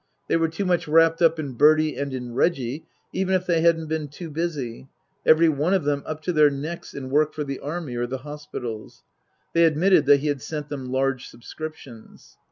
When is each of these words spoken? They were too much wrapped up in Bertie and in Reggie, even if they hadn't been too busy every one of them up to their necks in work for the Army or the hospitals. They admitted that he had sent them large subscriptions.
They 0.27 0.35
were 0.35 0.47
too 0.47 0.65
much 0.65 0.87
wrapped 0.87 1.21
up 1.21 1.37
in 1.37 1.51
Bertie 1.53 1.95
and 1.95 2.11
in 2.11 2.33
Reggie, 2.33 2.87
even 3.13 3.35
if 3.35 3.45
they 3.45 3.61
hadn't 3.61 3.85
been 3.85 4.07
too 4.07 4.31
busy 4.31 4.89
every 5.27 5.47
one 5.47 5.75
of 5.75 5.83
them 5.83 6.01
up 6.07 6.23
to 6.23 6.33
their 6.33 6.49
necks 6.49 6.95
in 6.95 7.11
work 7.11 7.35
for 7.35 7.43
the 7.43 7.59
Army 7.59 7.95
or 7.95 8.07
the 8.07 8.17
hospitals. 8.25 9.03
They 9.53 9.63
admitted 9.63 10.07
that 10.07 10.21
he 10.21 10.27
had 10.29 10.41
sent 10.41 10.69
them 10.69 10.85
large 10.91 11.27
subscriptions. 11.27 12.39